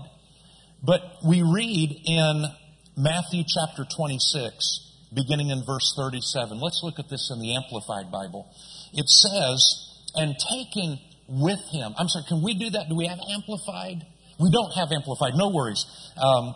[0.81, 2.45] But we read in
[2.99, 6.59] Matthew chapter 26, beginning in verse 37.
[6.59, 8.51] Let's look at this in the Amplified Bible.
[8.91, 9.63] It says,
[10.19, 11.95] and taking with him.
[11.95, 12.89] I'm sorry, can we do that?
[12.89, 14.03] Do we have Amplified?
[14.35, 15.31] We don't have Amplified.
[15.39, 15.79] No worries.
[16.19, 16.51] Um,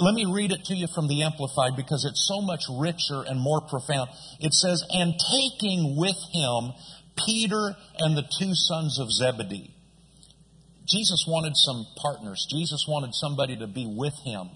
[0.00, 3.36] let me read it to you from the Amplified because it's so much richer and
[3.36, 4.08] more profound.
[4.40, 6.72] It says, and taking with him
[7.28, 9.68] Peter and the two sons of Zebedee.
[10.88, 12.40] Jesus wanted some partners.
[12.48, 14.48] Jesus wanted somebody to be with him.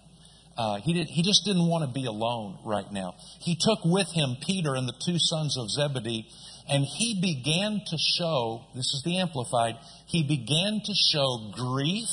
[0.59, 3.15] Uh, he, did, he just didn't want to be alone right now.
[3.39, 6.29] He took with him Peter and the two sons of Zebedee,
[6.69, 9.77] and he began to show this is the Amplified
[10.09, 12.09] he began to show grief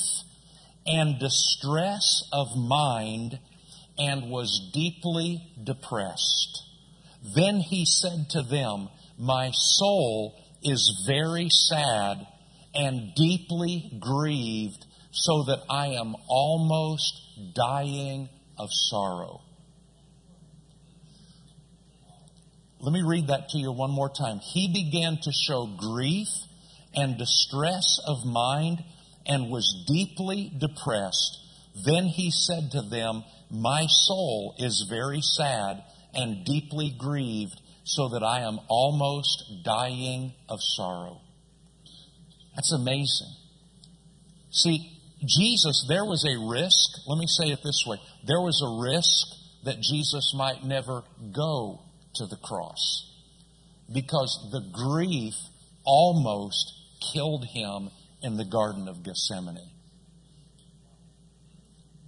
[0.86, 3.38] and distress of mind
[3.98, 6.62] and was deeply depressed.
[7.34, 12.26] Then he said to them, My soul is very sad
[12.74, 18.28] and deeply grieved, so that I am almost dying
[18.58, 19.40] of sorrow.
[22.80, 24.38] Let me read that to you one more time.
[24.38, 26.28] He began to show grief
[26.94, 28.84] and distress of mind
[29.26, 31.38] and was deeply depressed.
[31.84, 35.82] Then he said to them, My soul is very sad
[36.14, 41.20] and deeply grieved, so that I am almost dying of sorrow.
[42.54, 43.32] That's amazing.
[44.50, 44.95] See,
[45.26, 47.06] Jesus, there was a risk.
[47.06, 49.26] Let me say it this way there was a risk
[49.64, 51.02] that Jesus might never
[51.32, 51.82] go
[52.16, 53.12] to the cross
[53.92, 55.34] because the grief
[55.84, 56.72] almost
[57.12, 57.90] killed him
[58.22, 59.70] in the Garden of Gethsemane.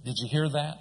[0.03, 0.79] Did you hear that?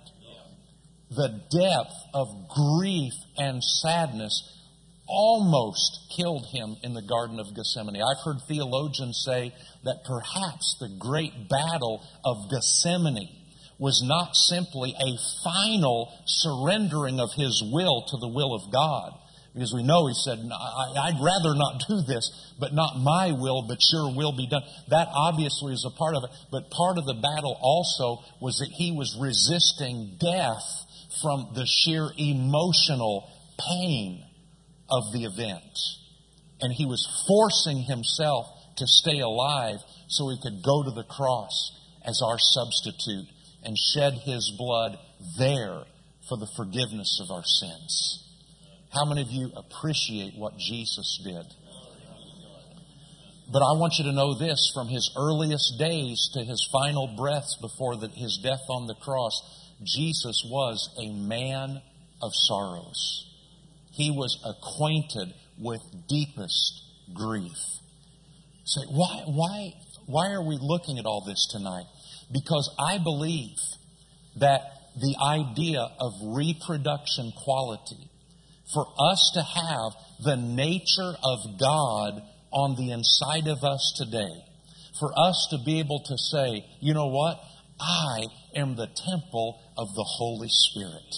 [1.10, 4.58] The depth of grief and sadness
[5.08, 7.96] almost killed him in the Garden of Gethsemane.
[7.96, 9.54] I've heard theologians say
[9.84, 13.34] that perhaps the great battle of Gethsemane
[13.78, 19.14] was not simply a final surrendering of his will to the will of God.
[19.54, 23.78] Because we know he said, I'd rather not do this, but not my will, but
[23.92, 24.62] your will be done.
[24.88, 26.30] That obviously is a part of it.
[26.50, 30.86] But part of the battle also was that he was resisting death
[31.22, 34.24] from the sheer emotional pain
[34.90, 35.78] of the event.
[36.60, 38.46] And he was forcing himself
[38.78, 41.72] to stay alive so he could go to the cross
[42.04, 43.26] as our substitute
[43.64, 44.98] and shed his blood
[45.38, 45.82] there
[46.28, 48.24] for the forgiveness of our sins.
[48.92, 51.44] How many of you appreciate what Jesus did?
[53.50, 57.56] But I want you to know this from his earliest days to his final breaths
[57.60, 59.40] before the, his death on the cross,
[59.84, 61.80] Jesus was a man
[62.22, 63.28] of sorrows
[63.98, 67.58] he was acquainted with deepest grief.
[68.68, 69.72] Say, why, why,
[70.04, 71.86] why are we looking at all this tonight?
[72.30, 73.56] Because I believe
[74.36, 74.60] that
[74.94, 78.10] the idea of reproduction quality,
[78.74, 79.92] for us to have
[80.22, 84.44] the nature of God on the inside of us today,
[85.00, 87.40] for us to be able to say, you know what?
[87.80, 91.14] I am the temple of the Holy Spirit.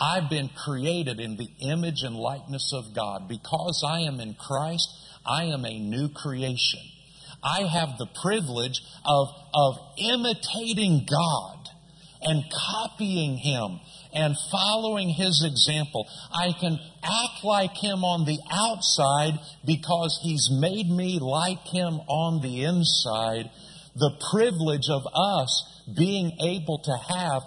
[0.00, 3.28] I've been created in the image and likeness of God.
[3.28, 4.88] Because I am in Christ,
[5.26, 6.80] I am a new creation.
[7.42, 11.68] I have the privilege of, of imitating God
[12.20, 12.42] and
[12.72, 13.80] copying Him
[14.12, 16.08] and following His example.
[16.32, 22.42] I can act like Him on the outside because He's made me like Him on
[22.42, 23.50] the inside.
[23.94, 27.42] The privilege of us being able to have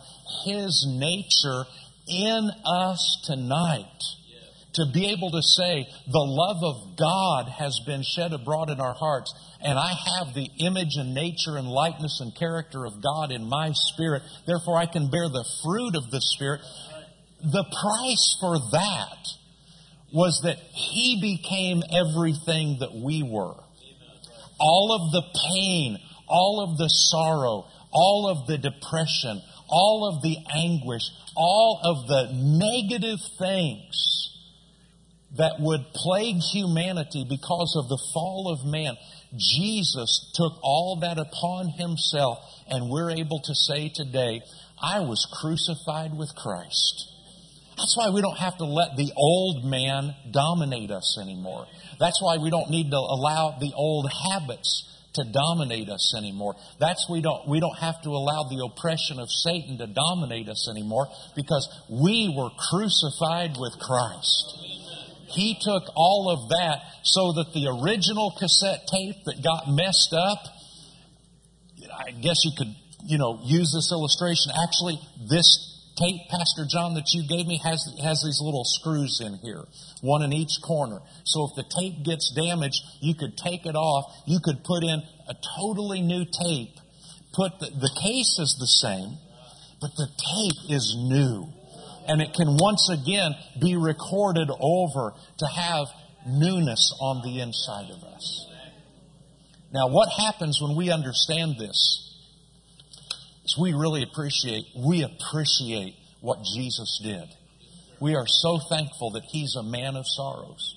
[0.46, 1.66] His nature
[2.08, 4.21] in us tonight
[4.74, 8.94] to be able to say, the love of God has been shed abroad in our
[8.94, 13.50] hearts, and I have the image and nature and likeness and character of God in
[13.50, 16.62] my spirit, therefore I can bear the fruit of the Spirit.
[17.44, 19.28] The price for that
[20.14, 23.56] was that He became everything that we were.
[24.60, 25.98] All of the pain,
[26.28, 31.04] all of the sorrow, all of the depression, all of the anguish,
[31.36, 34.31] all of the negative things
[35.38, 38.98] that would plague humanity because of the fall of man.
[39.38, 44.42] Jesus took all that upon himself, and we're able to say today,
[44.82, 47.08] I was crucified with Christ.
[47.78, 51.66] That's why we don't have to let the old man dominate us anymore.
[52.00, 56.56] That's why we don't need to allow the old habits to dominate us anymore.
[56.80, 60.70] That's we don't we don't have to allow the oppression of Satan to dominate us
[60.70, 64.81] anymore because we were crucified with Christ.
[65.34, 70.40] He took all of that so that the original cassette tape that got messed up,
[71.92, 72.74] I guess you could,
[73.06, 74.52] you know, use this illustration.
[74.52, 79.38] Actually, this tape, Pastor John, that you gave me has, has these little screws in
[79.44, 79.64] here,
[80.02, 81.00] one in each corner.
[81.26, 84.14] So if the tape gets damaged, you could take it off.
[84.26, 86.76] You could put in a totally new tape.
[87.34, 89.18] Put the, the case is the same,
[89.80, 91.48] but the tape is new.
[92.08, 95.88] And it can once again be recorded over to have
[96.28, 98.48] newness on the inside of us.
[99.74, 102.08] Now, what happens when we understand this?
[103.46, 107.28] Is we really appreciate, we appreciate what Jesus did.
[108.00, 110.76] We are so thankful that He's a man of sorrows.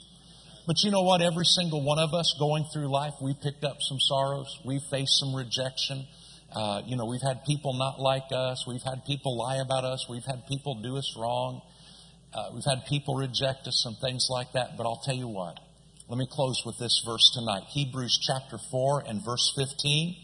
[0.66, 1.20] But you know what?
[1.20, 4.48] Every single one of us going through life, we picked up some sorrows.
[4.64, 6.06] We faced some rejection.
[6.54, 8.64] Uh, you know, we've had people not like us.
[8.66, 10.06] We've had people lie about us.
[10.08, 11.60] We've had people do us wrong.
[12.32, 14.76] Uh, we've had people reject us and things like that.
[14.76, 15.58] But I'll tell you what.
[16.08, 17.64] Let me close with this verse tonight.
[17.70, 20.14] Hebrews chapter 4 and verse 15.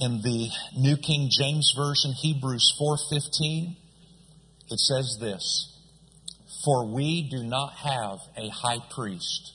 [0.00, 3.76] In the New King James Version, Hebrews 4:15,
[4.70, 5.76] it says this:
[6.64, 9.52] "For we do not have a high priest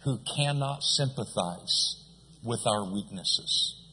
[0.00, 1.96] who cannot sympathize
[2.42, 3.83] with our weaknesses."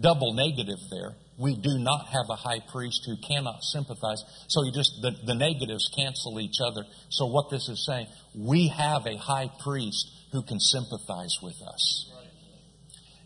[0.00, 1.14] Double negative there.
[1.38, 4.22] We do not have a high priest who cannot sympathize.
[4.48, 6.82] So you just, the, the negatives cancel each other.
[7.10, 12.10] So what this is saying, we have a high priest who can sympathize with us.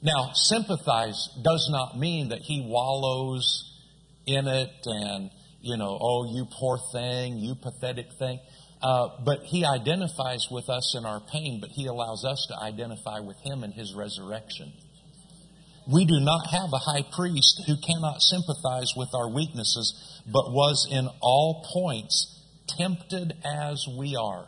[0.03, 3.79] Now, sympathize does not mean that he wallows
[4.27, 8.41] in it and, you know, oh, you poor thing, you pathetic thing.
[8.83, 13.21] Uh, but he identifies with us in our pain, but he allows us to identify
[13.21, 14.73] with him in his resurrection.
[15.89, 20.87] We do not have a high priest who cannot sympathize with our weaknesses, but was
[20.91, 22.39] in all points
[22.79, 24.47] tempted as we are.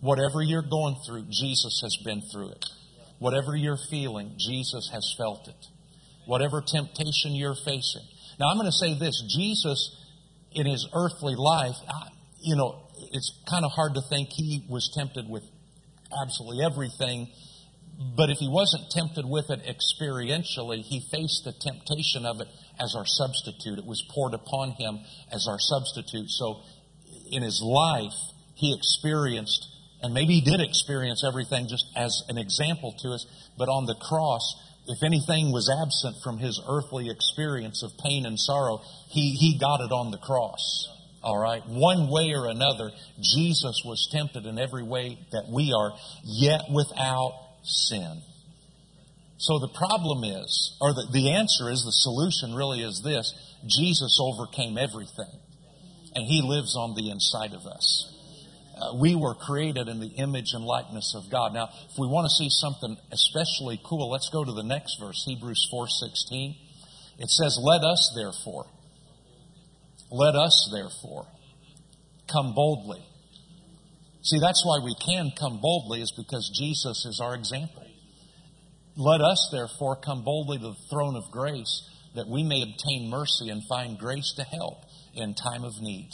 [0.00, 2.64] Whatever you're going through, Jesus has been through it.
[3.18, 5.66] Whatever you're feeling, Jesus has felt it.
[6.26, 8.02] Whatever temptation you're facing.
[8.38, 9.96] Now, I'm going to say this Jesus,
[10.52, 11.76] in his earthly life,
[12.40, 15.44] you know, it's kind of hard to think he was tempted with
[16.22, 17.28] absolutely everything
[18.00, 22.48] but if he wasn't tempted with it experientially, he faced the temptation of it
[22.80, 23.78] as our substitute.
[23.78, 26.30] It was poured upon him as our substitute.
[26.30, 26.62] So
[27.30, 28.16] in his life,
[28.54, 29.68] he experienced,
[30.02, 33.26] and maybe he did experience everything just as an example to us,
[33.58, 34.48] but on the cross,
[34.86, 39.82] if anything was absent from his earthly experience of pain and sorrow, he, he got
[39.82, 40.88] it on the cross.
[41.22, 41.62] All right.
[41.66, 45.92] One way or another, Jesus was tempted in every way that we are,
[46.24, 48.22] yet without sin.
[49.38, 53.32] So the problem is, or the, the answer is, the solution really is this
[53.66, 55.32] Jesus overcame everything,
[56.14, 58.06] and He lives on the inside of us.
[58.76, 61.54] Uh, we were created in the image and likeness of God.
[61.54, 65.24] Now, if we want to see something especially cool, let's go to the next verse,
[65.26, 66.56] Hebrews 4:16.
[67.18, 68.66] It says, "Let us therefore,
[70.10, 71.26] let us therefore
[72.26, 73.02] come boldly
[74.22, 77.86] See, that's why we can come boldly, is because Jesus is our example.
[78.96, 83.48] Let us, therefore, come boldly to the throne of grace that we may obtain mercy
[83.48, 86.10] and find grace to help in time of need.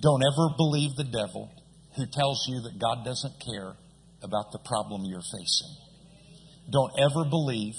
[0.00, 1.50] Don't ever believe the devil
[1.96, 3.74] who tells you that God doesn't care
[4.22, 5.74] about the problem you're facing.
[6.70, 7.74] Don't ever believe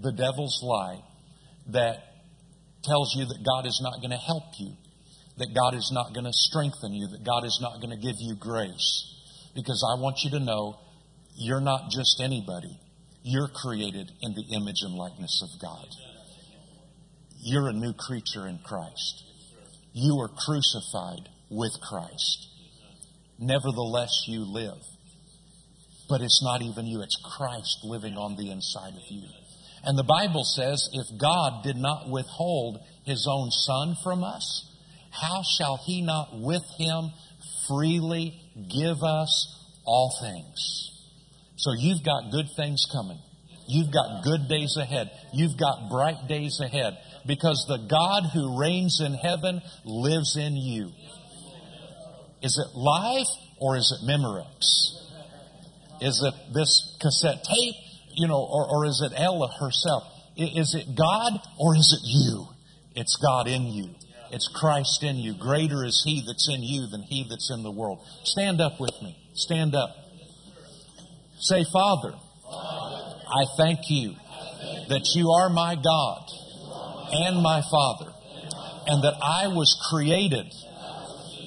[0.00, 1.02] the devil's lie
[1.68, 1.96] that
[2.82, 4.72] tells you that God is not going to help you
[5.40, 8.16] that God is not going to strengthen you, that God is not going to give
[8.20, 9.08] you grace.
[9.54, 10.78] Because I want you to know
[11.34, 12.78] you're not just anybody.
[13.22, 15.86] You're created in the image and likeness of God.
[17.42, 19.24] You're a new creature in Christ.
[19.94, 22.48] You are crucified with Christ.
[23.38, 24.78] Nevertheless, you live.
[26.06, 29.24] But it's not even you, it's Christ living on the inside of you.
[29.84, 34.69] And the Bible says if God did not withhold his own son from us,
[35.10, 37.10] how shall he not with him
[37.68, 38.40] freely
[38.70, 40.90] give us all things?
[41.56, 43.18] So you've got good things coming.
[43.66, 45.10] You've got good days ahead.
[45.32, 50.90] You've got bright days ahead because the God who reigns in heaven lives in you.
[52.42, 53.28] Is it life
[53.60, 55.00] or is it Memorex?
[56.00, 57.74] Is it this cassette tape,
[58.14, 60.04] you know, or, or is it Ella herself?
[60.36, 62.48] Is it God or is it you?
[62.96, 63.90] It's God in you.
[64.32, 65.34] It's Christ in you.
[65.34, 68.04] Greater is He that's in you than He that's in the world.
[68.24, 69.16] Stand up with me.
[69.34, 69.90] Stand up.
[71.38, 72.14] Say, Father,
[72.46, 74.14] I thank you
[74.88, 76.28] that you are my God
[77.12, 78.12] and my Father,
[78.86, 80.46] and that I was created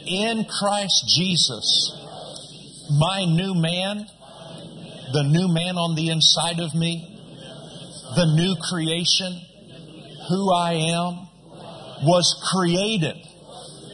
[0.06, 1.92] in Christ Jesus,
[3.00, 4.08] my new man,
[5.14, 7.10] the new man on the inside of me,
[8.16, 9.40] the new creation,
[10.30, 11.23] who I am,
[12.04, 13.18] was created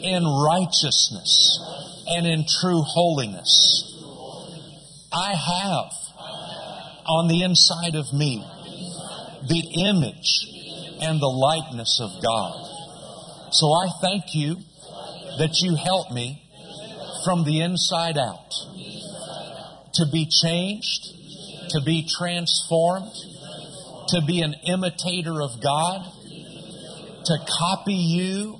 [0.01, 1.59] in righteousness
[2.07, 3.85] and in true holiness.
[5.11, 5.91] I have
[7.05, 8.45] on the inside of me
[9.47, 10.45] the image
[11.01, 12.69] and the likeness of God.
[13.51, 14.57] So I thank you
[15.39, 16.43] that you help me
[17.25, 18.51] from the inside out
[19.93, 23.11] to be changed, to be transformed,
[24.09, 26.05] to be an imitator of God,
[27.29, 28.57] to copy you,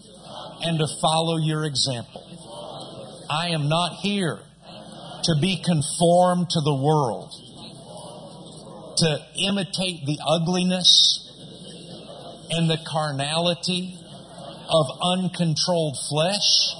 [0.61, 2.24] and to follow your example.
[3.28, 4.39] I am not here
[5.24, 7.34] to be conformed to the world,
[8.97, 11.26] to imitate the ugliness
[12.51, 13.97] and the carnality
[14.70, 16.76] of uncontrolled flesh.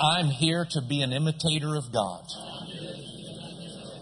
[0.00, 2.24] I'm here to be an imitator of God,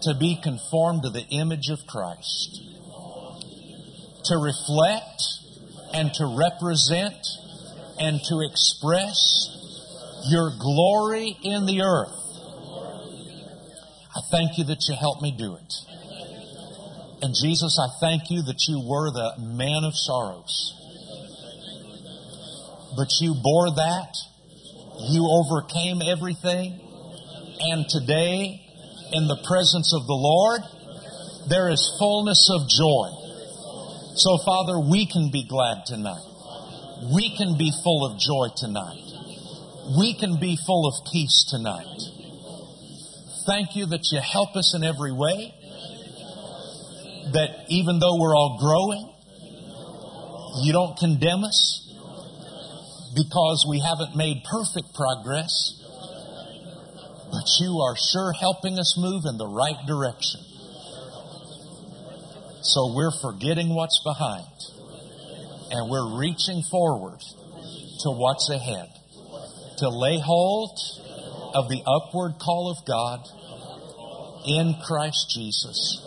[0.03, 2.61] to be conformed to the image of Christ,
[4.25, 5.23] to reflect
[5.93, 7.15] and to represent
[7.99, 9.17] and to express
[10.29, 12.21] your glory in the earth.
[14.15, 15.73] I thank you that you helped me do it.
[17.21, 20.73] And Jesus, I thank you that you were the man of sorrows.
[22.97, 24.11] But you bore that.
[25.09, 26.81] You overcame everything.
[27.61, 28.59] And today,
[29.13, 30.61] in the presence of the Lord,
[31.47, 33.20] there is fullness of joy.
[34.13, 36.25] So, Father, we can be glad tonight.
[37.13, 39.01] We can be full of joy tonight.
[39.97, 41.87] We can be full of peace tonight.
[43.47, 45.55] Thank you that you help us in every way.
[47.33, 49.07] That even though we're all growing,
[50.65, 51.87] you don't condemn us
[53.15, 55.79] because we haven't made perfect progress,
[57.31, 60.41] but you are sure helping us move in the right direction.
[62.61, 64.45] So we're forgetting what's behind
[65.71, 68.87] and we're reaching forward to what's ahead
[69.77, 70.77] to lay hold
[71.55, 73.25] of the upward call of God
[74.45, 76.05] in Christ Jesus.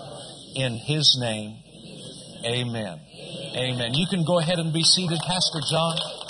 [0.54, 1.58] In His name,
[2.46, 3.00] amen.
[3.56, 3.94] Amen.
[3.94, 6.23] You can go ahead and be seated, Pastor John.